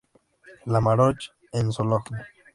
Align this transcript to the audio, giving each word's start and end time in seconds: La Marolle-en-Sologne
La 0.65 0.81
Marolle-en-Sologne 0.81 2.25